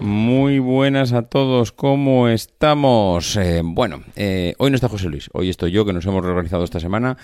Muy 0.00 0.58
buenas 0.58 1.12
a 1.12 1.22
todos, 1.22 1.72
¿cómo 1.72 2.28
estamos? 2.28 3.36
Eh, 3.36 3.62
bueno, 3.64 4.02
eh, 4.16 4.54
hoy 4.58 4.70
no 4.70 4.74
está 4.74 4.88
José 4.88 5.08
Luis, 5.08 5.30
hoy 5.32 5.48
estoy 5.48 5.70
yo, 5.70 5.86
que 5.86 5.92
nos 5.92 6.04
hemos 6.04 6.22
reorganizado 6.22 6.64
esta 6.64 6.80
semana, 6.80 7.16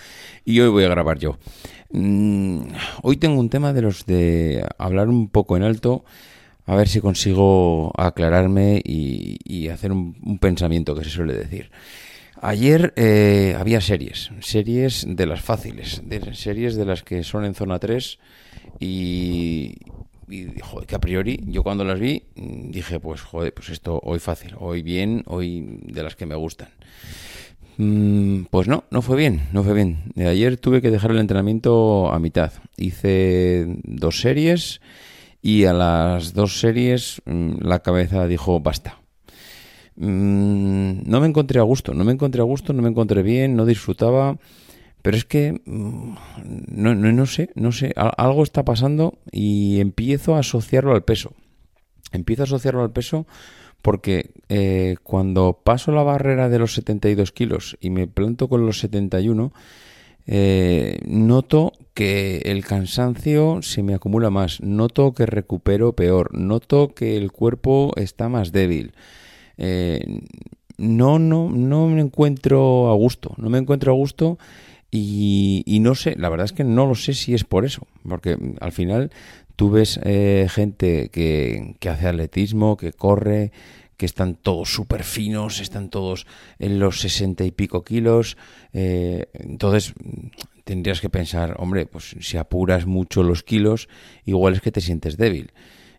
y 0.44 0.60
hoy 0.60 0.70
voy 0.70 0.84
a 0.84 0.88
grabar 0.88 1.18
yo. 1.18 1.36
Mm, 1.90 2.62
hoy 3.02 3.16
tengo 3.16 3.40
un 3.40 3.50
tema 3.50 3.72
de 3.72 3.82
los 3.82 4.06
de 4.06 4.64
hablar 4.78 5.08
un 5.08 5.28
poco 5.28 5.56
en 5.56 5.62
alto, 5.62 6.04
a 6.64 6.76
ver 6.76 6.88
si 6.88 7.00
consigo 7.00 7.92
aclararme 7.98 8.80
y, 8.84 9.68
hacer 9.68 9.92
un, 9.92 10.38
pensamiento 10.40 10.94
que 10.94 11.04
se 11.04 11.10
suele 11.10 11.34
decir. 11.34 11.70
Ayer 12.40 12.94
eh, 12.96 13.56
había 13.58 13.80
series, 13.80 14.30
series 14.40 15.04
de 15.06 15.26
las 15.26 15.42
fáciles, 15.42 16.00
de, 16.04 16.34
series 16.34 16.76
de 16.76 16.86
las 16.86 17.02
que 17.02 17.24
son 17.24 17.44
en 17.44 17.54
zona 17.54 17.78
3 17.78 18.18
y, 18.78 19.74
y 20.30 20.60
joder, 20.60 20.86
que 20.86 20.94
a 20.94 21.00
priori 21.00 21.40
yo 21.46 21.62
cuando 21.62 21.84
las 21.84 21.98
vi 21.98 22.22
dije, 22.34 23.00
pues 23.00 23.20
joder, 23.20 23.52
pues 23.52 23.68
esto 23.70 24.00
hoy 24.02 24.18
fácil, 24.18 24.54
hoy 24.58 24.82
bien, 24.82 25.22
hoy 25.26 25.80
de 25.82 26.02
las 26.02 26.16
que 26.16 26.26
me 26.26 26.34
gustan. 26.34 26.68
Mm, 27.76 28.44
pues 28.50 28.68
no, 28.68 28.84
no 28.90 29.02
fue 29.02 29.16
bien, 29.16 29.48
no 29.52 29.64
fue 29.64 29.74
bien. 29.74 30.12
Ayer 30.16 30.56
tuve 30.56 30.82
que 30.82 30.90
dejar 30.90 31.12
el 31.12 31.18
entrenamiento 31.18 32.12
a 32.12 32.18
mitad. 32.18 32.52
Hice 32.76 33.66
dos 33.84 34.20
series 34.20 34.80
y 35.42 35.64
a 35.64 35.72
las 35.72 36.34
dos 36.34 36.60
series 36.60 37.22
mm, 37.24 37.62
la 37.62 37.80
cabeza 37.80 38.26
dijo 38.26 38.60
basta. 38.60 38.98
Mm, 39.96 41.08
no 41.10 41.20
me 41.20 41.26
encontré 41.26 41.58
a 41.60 41.62
gusto, 41.64 41.94
no 41.94 42.04
me 42.04 42.12
encontré 42.12 42.40
a 42.40 42.44
gusto, 42.44 42.72
no 42.72 42.82
me 42.82 42.88
encontré 42.88 43.22
bien, 43.22 43.56
no 43.56 43.66
disfrutaba. 43.66 44.38
Pero 45.02 45.16
es 45.16 45.24
que 45.24 45.60
mm, 45.64 46.14
no, 46.68 46.94
no, 46.94 47.26
sé, 47.26 47.50
no 47.54 47.72
sé, 47.72 47.92
algo 47.96 48.42
está 48.42 48.64
pasando 48.64 49.18
y 49.30 49.80
empiezo 49.80 50.36
a 50.36 50.40
asociarlo 50.40 50.92
al 50.92 51.04
peso. 51.04 51.32
Empiezo 52.12 52.42
a 52.42 52.44
asociarlo 52.44 52.82
al 52.82 52.92
peso 52.92 53.26
porque 53.82 54.30
eh, 54.48 54.96
cuando 55.02 55.60
paso 55.64 55.92
la 55.92 56.02
barrera 56.02 56.48
de 56.48 56.58
los 56.58 56.74
72 56.74 57.32
kilos 57.32 57.78
y 57.80 57.90
me 57.90 58.06
planto 58.06 58.48
con 58.48 58.66
los 58.66 58.78
71, 58.80 59.52
eh, 60.26 60.98
noto 61.06 61.72
que 61.94 62.42
el 62.44 62.64
cansancio 62.64 63.60
se 63.62 63.82
me 63.82 63.94
acumula 63.94 64.30
más, 64.30 64.60
noto 64.60 65.12
que 65.14 65.26
recupero 65.26 65.94
peor, 65.94 66.34
noto 66.38 66.94
que 66.94 67.16
el 67.16 67.32
cuerpo 67.32 67.92
está 67.96 68.28
más 68.28 68.52
débil. 68.52 68.92
Eh, 69.56 70.04
no, 70.76 71.18
no, 71.18 71.50
no 71.50 71.88
me 71.88 72.00
encuentro 72.00 72.90
a 72.90 72.94
gusto, 72.94 73.34
no 73.38 73.50
me 73.50 73.58
encuentro 73.58 73.92
a 73.92 73.96
gusto 73.96 74.38
y, 74.92 75.78
no 75.80 75.94
sé, 75.94 76.16
la 76.16 76.28
verdad 76.28 76.46
es 76.46 76.52
que 76.52 76.64
no 76.64 76.86
lo 76.86 76.94
sé 76.94 77.14
si 77.14 77.34
es 77.34 77.44
por 77.44 77.64
eso, 77.64 77.86
porque 78.08 78.36
al 78.60 78.72
final 78.72 79.10
tú 79.54 79.70
ves 79.70 80.00
eh, 80.02 80.48
gente 80.50 81.10
que, 81.10 81.76
hace 81.88 82.08
atletismo, 82.08 82.76
que 82.76 82.92
corre, 82.92 83.52
que 83.96 84.06
están 84.06 84.34
todos 84.34 84.72
súper 84.72 85.04
finos, 85.04 85.60
están 85.60 85.90
todos 85.90 86.26
en 86.58 86.80
los 86.80 87.00
sesenta 87.00 87.44
y 87.44 87.52
pico 87.52 87.84
kilos. 87.84 88.36
Eh, 88.72 89.26
entonces 89.34 89.92
tendrías 90.64 91.00
que 91.00 91.10
pensar, 91.10 91.54
hombre, 91.58 91.86
pues 91.86 92.16
si 92.20 92.36
apuras 92.36 92.86
mucho 92.86 93.22
los 93.22 93.42
kilos, 93.42 93.88
igual 94.24 94.54
es 94.54 94.60
que 94.60 94.72
te 94.72 94.80
sientes 94.80 95.16
débil. 95.16 95.52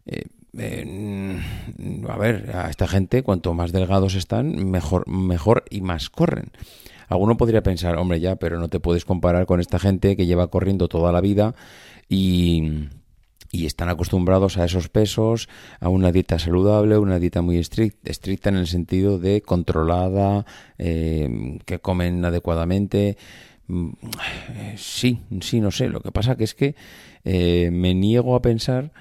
Eh, 0.06 0.24
a 0.54 2.18
ver, 2.18 2.52
a 2.54 2.70
esta 2.70 2.88
gente, 2.88 3.24
cuanto 3.24 3.54
más 3.54 3.72
delgados 3.72 4.16
están, 4.16 4.70
mejor, 4.70 5.08
mejor 5.08 5.64
y 5.70 5.82
más 5.82 6.10
corren. 6.10 6.52
Alguno 7.08 7.36
podría 7.38 7.62
pensar, 7.62 7.98
hombre, 7.98 8.20
ya, 8.20 8.38
pero 8.38 8.58
no 8.58 8.70
te 8.70 8.80
puedes 8.80 9.04
comparar 9.04 9.46
con 9.46 9.60
esta 9.60 9.80
gente 9.80 10.16
que 10.16 10.26
lleva 10.26 10.48
corriendo 10.48 10.88
toda 10.88 11.12
la 11.12 11.20
vida 11.20 11.56
y, 12.08 12.88
están 13.52 13.90
acostumbrados 13.90 14.58
a 14.58 14.64
esos 14.64 14.88
pesos, 14.88 15.50
a 15.82 15.90
una 15.90 16.14
dieta 16.14 16.40
saludable, 16.40 16.98
una 16.98 17.20
dieta 17.20 17.42
muy 17.42 17.58
estricta, 17.58 18.50
en 18.50 18.56
el 18.56 18.68
sentido 18.68 19.20
de 19.20 19.42
controlada, 19.42 20.46
eh, 20.78 21.60
que 21.66 21.80
comen 21.80 22.24
adecuadamente. 22.24 23.18
Mm, 23.68 23.90
sí, 24.78 25.20
sí, 25.42 25.60
no 25.60 25.72
sé. 25.72 25.90
Lo 25.90 26.00
que 26.00 26.14
pasa 26.14 26.38
que 26.38 26.46
es 26.46 26.56
que 26.56 26.76
eh, 27.26 27.70
me 27.74 27.94
niego 27.94 28.36
a 28.36 28.42
pensar 28.42 28.94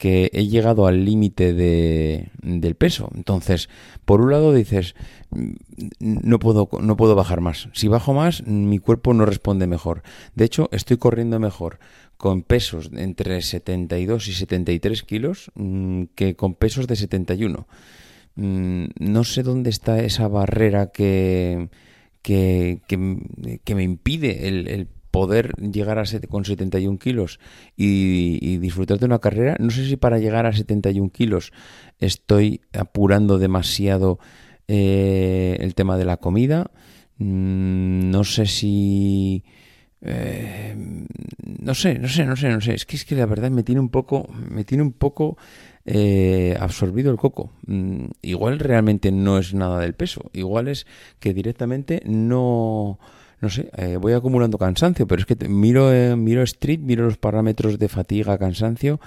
que 0.00 0.30
he 0.32 0.46
llegado 0.46 0.86
al 0.86 1.04
límite 1.04 1.52
de, 1.52 2.30
del 2.40 2.74
peso. 2.74 3.10
Entonces, 3.14 3.68
por 4.06 4.22
un 4.22 4.30
lado 4.30 4.54
dices, 4.54 4.94
mm, 5.28 5.50
no 5.98 6.38
puedo, 6.38 6.70
no 6.80 6.96
puedo 6.96 7.14
bajar 7.14 7.42
más. 7.42 7.68
Si 7.74 7.86
bajo 7.86 8.14
más, 8.14 8.46
mi 8.46 8.78
cuerpo 8.78 9.12
no 9.12 9.26
responde 9.26 9.66
mejor. 9.66 10.02
De 10.34 10.46
hecho, 10.46 10.70
estoy 10.72 10.96
corriendo 10.96 11.38
mejor 11.38 11.80
con 12.16 12.42
pesos 12.42 12.90
entre 12.96 13.42
72 13.42 14.28
y 14.28 14.32
73 14.32 15.02
kilos 15.02 15.52
mm, 15.54 16.04
que 16.14 16.34
con 16.34 16.54
pesos 16.54 16.86
de 16.86 16.96
71. 16.96 17.68
Mm, 18.36 18.84
no 19.00 19.24
sé 19.24 19.42
dónde 19.42 19.68
está 19.68 20.02
esa 20.02 20.28
barrera 20.28 20.92
que, 20.92 21.68
que, 22.22 22.80
que, 22.88 23.74
me 23.74 23.82
impide 23.82 24.48
el, 24.48 24.66
el 24.66 24.88
poder 25.10 25.52
llegar 25.56 25.98
a 25.98 26.04
con 26.28 26.44
71 26.44 26.98
kilos 26.98 27.40
y, 27.76 28.58
disfrutar 28.58 28.98
de 28.98 29.06
una 29.06 29.18
carrera. 29.18 29.56
No 29.58 29.70
sé 29.70 29.86
si 29.86 29.96
para 29.96 30.18
llegar 30.18 30.46
a 30.46 30.52
71 30.52 31.10
kilos 31.10 31.52
estoy 31.98 32.60
apurando 32.72 33.38
demasiado 33.38 34.18
eh, 34.68 35.56
el 35.60 35.74
tema 35.74 35.96
de 35.96 36.04
la 36.04 36.18
comida. 36.18 36.70
Mm, 37.18 38.10
no 38.10 38.24
sé 38.24 38.46
si... 38.46 39.44
Eh, 40.02 40.74
no 41.58 41.74
sé, 41.74 41.98
no 41.98 42.08
sé, 42.08 42.24
no 42.24 42.36
sé, 42.36 42.48
no 42.48 42.60
sé. 42.60 42.74
Es 42.74 42.86
que 42.86 42.96
es 42.96 43.04
que 43.04 43.16
la 43.16 43.26
verdad 43.26 43.50
me 43.50 43.62
tiene 43.62 43.80
un 43.80 43.90
poco, 43.90 44.28
me 44.48 44.64
tiene 44.64 44.82
un 44.82 44.92
poco 44.92 45.36
eh, 45.84 46.56
absorbido 46.58 47.10
el 47.10 47.18
coco. 47.18 47.52
Mm, 47.66 48.06
igual 48.22 48.58
realmente 48.58 49.12
no 49.12 49.38
es 49.38 49.54
nada 49.54 49.80
del 49.80 49.94
peso. 49.94 50.30
Igual 50.32 50.68
es 50.68 50.86
que 51.18 51.34
directamente 51.34 52.02
no 52.06 52.98
no 53.40 53.48
sé, 53.48 53.70
eh, 53.76 53.96
voy 53.96 54.12
acumulando 54.12 54.58
cansancio, 54.58 55.06
pero 55.06 55.20
es 55.20 55.26
que 55.26 55.48
miro, 55.48 55.92
eh, 55.92 56.14
miro 56.16 56.42
Street, 56.42 56.80
miro 56.80 57.04
los 57.04 57.16
parámetros 57.16 57.78
de 57.78 57.88
fatiga, 57.88 58.36
cansancio, 58.38 59.00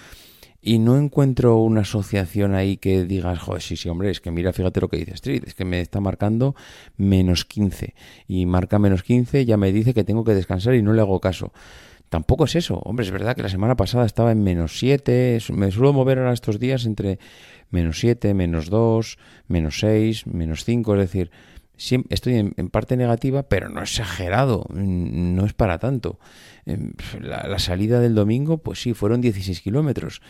y 0.59 0.79
no 0.79 0.97
encuentro 0.97 1.57
una 1.57 1.81
asociación 1.81 2.55
ahí 2.55 2.77
que 2.77 3.03
digas, 3.03 3.39
joder, 3.39 3.61
sí, 3.61 3.75
sí, 3.75 3.89
hombre, 3.89 4.09
es 4.09 4.21
que 4.21 4.31
mira, 4.31 4.53
fíjate 4.53 4.81
lo 4.81 4.88
que 4.88 4.97
dice 4.97 5.13
Street, 5.13 5.44
es 5.45 5.53
que 5.53 5.66
me 5.66 5.81
está 5.81 5.99
marcando 5.99 6.55
menos 6.97 7.45
15, 7.45 7.94
y 8.27 8.45
marca 8.45 8.79
menos 8.79 9.03
15, 9.03 9.45
ya 9.45 9.57
me 9.57 9.71
dice 9.71 9.94
que 9.94 10.03
tengo 10.03 10.23
que 10.23 10.33
descansar 10.33 10.73
y 10.73 10.81
no 10.81 10.94
le 10.94 11.01
hago 11.01 11.19
caso. 11.19 11.53
Tampoco 12.09 12.45
es 12.45 12.55
eso, 12.55 12.75
hombre, 12.79 13.05
es 13.05 13.11
verdad 13.11 13.35
que 13.35 13.41
la 13.41 13.50
semana 13.50 13.75
pasada 13.75 14.05
estaba 14.05 14.31
en 14.31 14.44
menos 14.44 14.79
7, 14.79 15.39
me 15.51 15.71
suelo 15.71 15.94
mover 15.94 16.19
ahora 16.19 16.33
estos 16.33 16.59
días 16.59 16.85
entre 16.85 17.19
menos 17.69 18.00
7, 18.00 18.33
menos 18.33 18.69
2, 18.69 19.17
menos 19.47 19.79
6, 19.79 20.27
menos 20.27 20.63
5, 20.63 20.94
es 20.94 21.00
decir, 21.00 21.31
estoy 22.09 22.35
en, 22.35 22.69
parte 22.69 22.97
negativa, 22.97 23.44
pero 23.44 23.69
no 23.69 23.81
exagerado, 23.81 24.66
no 24.73 25.45
es 25.45 25.53
para 25.53 25.79
tanto. 25.79 26.19
Em, 26.66 26.94
la, 27.19 27.59
salida 27.59 27.99
del 27.99 28.16
domingo, 28.16 28.59
pues 28.59 28.81
sí, 28.81 28.94
fueron 28.94 29.19
16 29.19 29.61
kilómetros, 29.61 30.21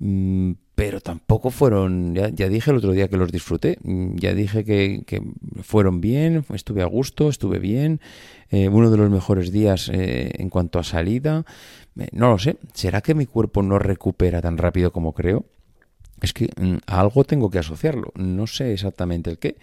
mm, 0.00 0.52
pero 0.74 1.00
tampoco 1.00 1.50
fueron, 1.50 2.14
ya, 2.14 2.30
dije 2.30 2.70
el 2.70 2.76
otro 2.76 2.92
día 2.92 3.08
que 3.08 3.16
los 3.16 3.32
disfruté, 3.32 3.78
mm, 3.82 4.16
ya 4.16 4.34
dije 4.34 4.64
que, 4.64 5.22
fueron 5.62 6.00
bien, 6.00 6.44
estuve 6.52 6.82
a 6.82 6.86
gusto, 6.86 7.28
estuve 7.30 7.58
bien, 7.58 8.00
eh, 8.50 8.68
uno 8.68 8.90
de 8.90 8.98
los 8.98 9.10
mejores 9.10 9.50
días 9.50 9.90
eh, 9.92 10.30
en 10.38 10.50
cuanto 10.50 10.78
a 10.78 10.84
salida, 10.84 11.44
eh, 11.98 12.08
no 12.12 12.30
lo 12.30 12.38
sé, 12.38 12.58
¿será 12.74 13.00
que 13.00 13.14
mi 13.14 13.26
cuerpo 13.26 13.62
no 13.62 13.78
recupera 13.78 14.42
tan 14.42 14.58
rápido 14.58 14.92
como 14.92 15.14
creo? 15.14 15.46
Es 16.20 16.32
que 16.32 16.50
mm, 16.56 16.78
a 16.86 17.00
algo 17.00 17.24
tengo 17.24 17.50
que 17.50 17.58
asociarlo, 17.58 18.12
no 18.14 18.46
sé 18.46 18.72
exactamente 18.72 19.30
el 19.30 19.38
qué 19.38 19.56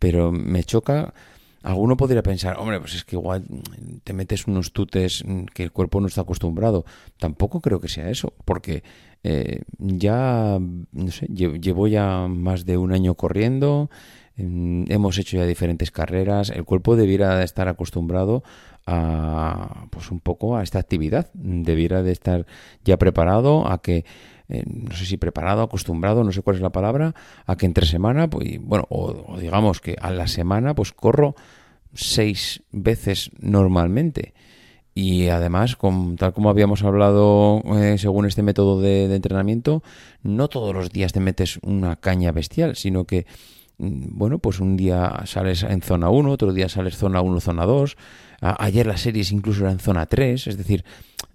pero 0.00 0.32
me 0.32 0.64
choca. 0.64 1.14
Alguno 1.62 1.96
podría 1.96 2.22
pensar, 2.22 2.56
hombre, 2.58 2.80
pues 2.80 2.94
es 2.94 3.04
que 3.04 3.16
igual 3.16 3.44
te 4.02 4.14
metes 4.14 4.46
unos 4.46 4.72
tutes 4.72 5.22
que 5.52 5.62
el 5.62 5.70
cuerpo 5.70 6.00
no 6.00 6.08
está 6.08 6.22
acostumbrado. 6.22 6.86
Tampoco 7.18 7.60
creo 7.60 7.80
que 7.80 7.88
sea 7.88 8.08
eso, 8.08 8.32
porque 8.46 8.82
eh, 9.22 9.60
ya, 9.78 10.58
no 10.58 11.10
sé, 11.10 11.26
llevo 11.26 11.86
ya 11.86 12.26
más 12.28 12.64
de 12.64 12.78
un 12.78 12.92
año 12.92 13.14
corriendo, 13.14 13.90
hemos 14.36 15.18
hecho 15.18 15.36
ya 15.36 15.44
diferentes 15.44 15.90
carreras, 15.90 16.48
el 16.48 16.64
cuerpo 16.64 16.96
debiera 16.96 17.42
estar 17.42 17.68
acostumbrado 17.68 18.42
a, 18.86 19.86
pues 19.90 20.10
un 20.10 20.20
poco 20.20 20.56
a 20.56 20.62
esta 20.62 20.78
actividad, 20.78 21.30
debiera 21.34 22.02
de 22.02 22.12
estar 22.12 22.46
ya 22.82 22.96
preparado 22.96 23.70
a 23.70 23.82
que 23.82 24.06
eh, 24.50 24.64
no 24.66 24.94
sé 24.94 25.06
si 25.06 25.16
preparado, 25.16 25.62
acostumbrado, 25.62 26.24
no 26.24 26.32
sé 26.32 26.42
cuál 26.42 26.56
es 26.56 26.62
la 26.62 26.70
palabra, 26.70 27.14
a 27.46 27.56
que 27.56 27.66
entre 27.66 27.86
semana, 27.86 28.28
pues, 28.28 28.58
bueno, 28.60 28.84
o, 28.90 29.36
digamos 29.38 29.80
que 29.80 29.96
a 30.00 30.10
la 30.10 30.26
semana, 30.26 30.74
pues 30.74 30.92
corro 30.92 31.34
seis 31.94 32.62
veces 32.72 33.30
normalmente. 33.38 34.34
y 34.92 35.28
además, 35.28 35.78
tal 36.18 36.32
como 36.34 36.50
habíamos 36.50 36.82
hablado 36.82 37.62
eh, 37.76 37.96
según 37.96 38.26
este 38.26 38.42
método 38.42 38.80
de, 38.80 39.14
entrenamiento, 39.14 39.82
no 40.22 40.48
todos 40.48 40.74
los 40.74 40.90
días 40.90 41.12
te 41.12 41.20
metes 41.20 41.58
una 41.62 41.96
caña 41.96 42.32
bestial, 42.32 42.74
sino 42.76 43.04
que, 43.04 43.24
mm, 43.78 44.18
bueno, 44.18 44.40
pues 44.40 44.58
un 44.60 44.76
día 44.76 45.22
sales 45.26 45.62
en 45.62 45.80
zona 45.82 46.10
1, 46.10 46.30
otro 46.32 46.52
día 46.52 46.68
sales 46.68 46.96
zona 46.96 47.20
1, 47.22 47.40
zona 47.40 47.66
2. 47.66 47.96
ayer 48.40 48.86
las 48.86 49.00
series 49.02 49.32
incluso 49.32 49.64
eran 49.64 49.78
zona 49.78 50.06
3, 50.06 50.48
es 50.48 50.56
decir, 50.58 50.84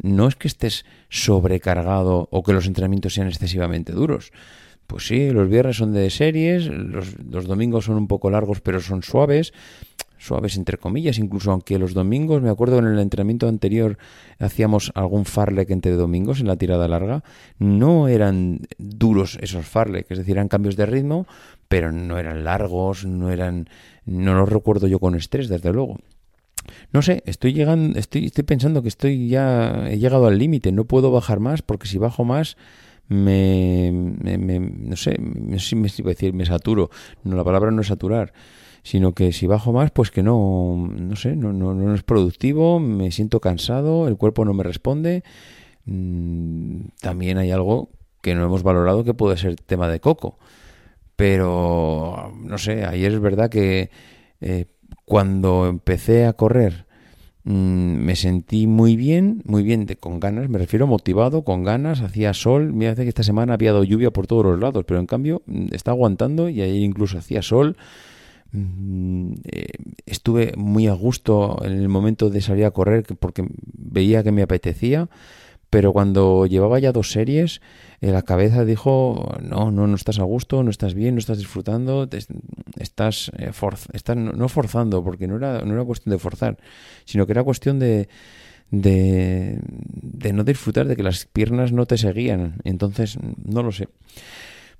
no 0.05 0.27
es 0.27 0.35
que 0.35 0.47
estés 0.47 0.85
sobrecargado 1.09 2.27
o 2.31 2.43
que 2.43 2.53
los 2.53 2.67
entrenamientos 2.67 3.13
sean 3.13 3.27
excesivamente 3.27 3.91
duros. 3.91 4.31
Pues 4.87 5.07
sí, 5.07 5.31
los 5.31 5.49
viernes 5.49 5.77
son 5.77 5.93
de 5.93 6.09
series, 6.11 6.67
los, 6.67 7.19
los 7.19 7.45
domingos 7.45 7.85
son 7.85 7.97
un 7.97 8.07
poco 8.07 8.29
largos 8.29 8.61
pero 8.61 8.79
son 8.79 9.01
suaves, 9.01 9.51
suaves 10.19 10.57
entre 10.57 10.77
comillas, 10.77 11.17
incluso 11.17 11.51
aunque 11.51 11.79
los 11.79 11.95
domingos, 11.95 12.43
me 12.43 12.51
acuerdo 12.51 12.77
en 12.77 12.85
el 12.85 12.99
entrenamiento 12.99 13.47
anterior 13.47 13.97
hacíamos 14.37 14.91
algún 14.93 15.25
farlek 15.25 15.71
entre 15.71 15.93
domingos 15.93 16.39
en 16.39 16.47
la 16.47 16.55
tirada 16.55 16.87
larga, 16.87 17.23
no 17.57 18.07
eran 18.07 18.59
duros 18.77 19.39
esos 19.41 19.65
farlek, 19.65 20.05
es 20.11 20.19
decir, 20.19 20.33
eran 20.33 20.49
cambios 20.49 20.75
de 20.75 20.85
ritmo, 20.85 21.25
pero 21.67 21.91
no 21.91 22.19
eran 22.19 22.43
largos, 22.43 23.05
no 23.05 23.31
eran, 23.31 23.67
no 24.05 24.35
los 24.35 24.49
recuerdo 24.49 24.85
yo 24.85 24.99
con 24.99 25.15
estrés, 25.15 25.49
desde 25.49 25.73
luego. 25.73 25.97
No 26.95 27.01
sé, 27.01 27.23
estoy 27.25 27.51
llegando, 27.51 27.99
estoy, 27.99 28.27
estoy 28.27 28.45
pensando 28.45 28.81
que 28.81 28.87
estoy 28.87 29.27
ya, 29.27 29.89
he 29.89 29.99
llegado 29.99 30.27
al 30.27 30.37
límite, 30.37 30.71
no 30.71 30.85
puedo 30.85 31.11
bajar 31.11 31.41
más, 31.41 31.61
porque 31.61 31.87
si 31.87 31.97
bajo 31.97 32.23
más, 32.23 32.55
me, 33.09 33.91
me, 33.91 34.59
no 34.59 34.95
sé, 34.95 35.17
me, 35.19 35.57
me, 35.57 35.89
decir, 36.05 36.33
me 36.33 36.45
saturo. 36.45 36.89
No, 37.25 37.35
la 37.35 37.43
palabra 37.43 37.69
no 37.71 37.81
es 37.81 37.87
saturar 37.87 38.31
sino 38.81 39.13
que 39.13 39.33
si 39.33 39.45
bajo 39.45 39.73
más, 39.73 39.89
pues 39.91 40.11
que 40.11 40.21
no, 40.23 40.87
no 40.95 41.15
sé, 41.15 41.35
no, 41.35 41.51
no, 41.51 41.73
no 41.73 41.95
es 41.95 42.03
productivo, 42.03 42.79
me 42.79 43.11
siento 43.11 43.41
cansado, 43.41 44.07
el 44.07 44.15
cuerpo 44.15 44.45
no 44.45 44.53
me 44.53 44.63
responde. 44.63 45.23
Mm, 45.85 46.81
también 47.01 47.39
hay 47.39 47.49
algo 47.49 47.89
que 48.21 48.35
no 48.35 48.45
hemos 48.45 48.61
valorado 48.61 49.03
que 49.03 49.15
puede 49.15 49.37
ser 49.37 49.55
tema 49.55 49.89
de 49.89 49.99
coco. 49.99 50.37
Pero, 51.15 52.31
no 52.39 52.57
sé, 52.59 52.85
ayer 52.85 53.11
es 53.11 53.19
verdad 53.19 53.49
que 53.49 53.89
eh, 54.39 54.67
cuando 55.03 55.67
empecé 55.67 56.25
a 56.25 56.33
correr 56.33 56.84
mm, 57.45 57.95
me 57.95 58.15
sentí 58.15 58.67
muy 58.67 58.95
bien, 58.97 59.41
muy 59.45 59.63
bien, 59.63 59.85
de, 59.85 59.95
con 59.95 60.19
ganas, 60.19 60.49
me 60.49 60.57
refiero 60.57 60.85
motivado, 60.87 61.43
con 61.43 61.63
ganas, 61.63 62.01
hacía 62.01 62.33
sol, 62.33 62.73
me 62.73 62.87
hace 62.87 63.03
que 63.03 63.09
esta 63.09 63.23
semana 63.23 63.53
había 63.53 63.71
dado 63.71 63.83
lluvia 63.83 64.11
por 64.11 64.27
todos 64.27 64.45
los 64.45 64.59
lados, 64.59 64.83
pero 64.85 64.99
en 64.99 65.07
cambio 65.07 65.41
mm, 65.45 65.67
está 65.71 65.91
aguantando 65.91 66.49
y 66.49 66.61
ayer 66.61 66.83
incluso 66.83 67.17
hacía 67.17 67.41
sol, 67.41 67.77
Mm, 68.55 69.33
eh, 69.43 69.67
estuve 70.05 70.53
muy 70.55 70.87
a 70.87 70.93
gusto 70.93 71.57
en 71.63 71.73
el 71.73 71.89
momento 71.89 72.29
de 72.29 72.39
salir 72.41 72.65
a 72.65 72.71
correr 72.71 73.03
porque 73.19 73.45
veía 73.73 74.23
que 74.23 74.31
me 74.31 74.43
apetecía, 74.43 75.09
pero 75.75 75.91
cuando 75.91 76.45
llevaba 76.45 76.79
ya 76.79 76.93
dos 76.93 77.11
series, 77.11 77.59
eh, 77.99 78.11
la 78.11 78.21
cabeza 78.21 78.63
dijo, 78.63 79.35
no, 79.41 79.71
no, 79.71 79.87
no 79.87 79.95
estás 79.95 80.19
a 80.19 80.23
gusto, 80.23 80.63
no 80.63 80.69
estás 80.69 80.93
bien, 80.93 81.15
no 81.15 81.19
estás 81.19 81.37
disfrutando, 81.37 82.07
estás, 82.79 83.29
eh, 83.37 83.51
estás 83.91 84.15
no, 84.15 84.47
forzando, 84.47 85.03
porque 85.03 85.27
no 85.27 85.35
era, 85.35 85.65
no 85.65 85.73
era 85.73 85.83
cuestión 85.83 86.11
de 86.13 86.17
forzar, 86.17 86.57
sino 87.03 87.25
que 87.25 87.33
era 87.33 87.43
cuestión 87.43 87.77
de, 87.77 88.07
de, 88.71 89.59
de 89.65 90.31
no 90.31 90.45
disfrutar, 90.45 90.87
de 90.87 90.95
que 90.95 91.03
las 91.03 91.25
piernas 91.25 91.73
no 91.73 91.85
te 91.85 91.97
seguían. 91.97 92.55
Entonces, 92.63 93.17
no 93.43 93.61
lo 93.61 93.73
sé. 93.73 93.89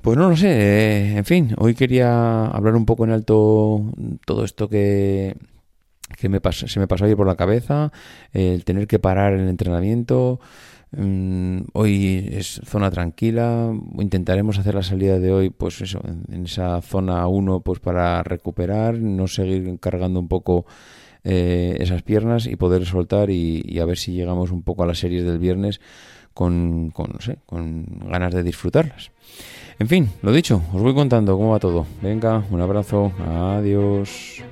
Pues 0.02 0.18
no 0.18 0.30
lo 0.30 0.38
sé, 0.38 0.48
eh, 0.48 1.18
en 1.18 1.26
fin, 1.26 1.56
hoy 1.58 1.76
quería 1.76 2.46
hablar 2.46 2.78
un 2.78 2.86
poco 2.86 3.04
en 3.04 3.12
alto 3.12 3.92
todo 4.26 4.46
esto 4.46 4.70
que, 4.70 5.36
que 6.18 6.30
me 6.30 6.40
se 6.54 6.80
me 6.80 6.88
pasó 6.88 7.04
ayer 7.04 7.18
por 7.18 7.28
la 7.28 7.36
cabeza, 7.36 7.92
el 8.32 8.64
tener 8.64 8.88
que 8.88 9.00
parar 9.00 9.34
el 9.34 9.50
entrenamiento. 9.50 10.40
Mm, 10.98 11.66
hoy 11.74 12.30
es 12.32 12.62
zona 12.64 12.90
tranquila, 12.90 13.74
intentaremos 14.00 14.58
hacer 14.58 14.76
la 14.76 14.84
salida 14.84 15.20
de 15.20 15.32
hoy, 15.32 15.50
pues 15.50 15.82
eso, 15.82 16.02
en, 16.32 16.46
esa 16.46 16.82
zona 16.82 17.28
1, 17.28 17.60
pues 17.62 17.80
para 17.80 18.24
recuperar, 18.24 18.98
no 18.98 19.28
seguir 19.28 19.78
cargando 19.80 20.20
un 20.20 20.30
poco 20.30 20.66
eh, 21.26 21.76
esas 21.80 22.02
piernas 22.02 22.46
y 22.46 22.56
poder 22.56 22.86
soltar 22.86 23.30
y, 23.30 23.62
y, 23.66 23.80
a 23.80 23.86
ver 23.86 23.98
si 23.98 24.14
llegamos 24.14 24.52
un 24.52 24.62
poco 24.64 24.84
a 24.84 24.86
las 24.86 25.00
series 25.00 25.26
del 25.26 25.40
viernes 25.40 25.82
con, 26.34 26.92
con, 26.92 27.12
no 27.12 27.20
sé, 27.20 27.40
con 27.46 27.86
ganas 28.08 28.34
de 28.34 28.44
disfrutarlas. 28.44 29.12
En 29.80 29.90
fin, 29.90 30.10
lo 30.22 30.32
dicho, 30.32 30.62
os 30.74 30.82
voy 30.82 30.94
contando 30.94 31.38
cómo 31.38 31.52
va 31.52 31.60
todo. 31.60 31.86
Venga, 32.02 32.44
un 32.50 32.62
abrazo, 32.62 33.12
adiós. 33.20 34.44